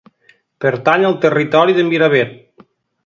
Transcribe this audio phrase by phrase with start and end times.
[0.65, 2.37] Pertany al territori de Miravet.